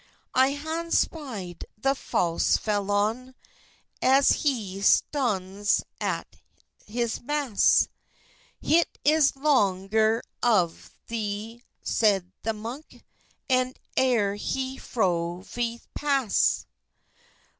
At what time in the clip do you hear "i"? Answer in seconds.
0.33-0.53